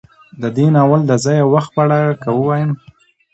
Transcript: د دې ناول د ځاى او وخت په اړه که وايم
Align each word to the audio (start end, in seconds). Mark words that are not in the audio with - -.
د 0.41 0.43
دې 0.55 0.65
ناول 0.75 1.01
د 1.07 1.11
ځاى 1.23 1.37
او 1.43 1.49
وخت 1.55 1.69
په 1.75 1.81
اړه 1.85 1.99
که 2.21 2.29
وايم 2.33 2.71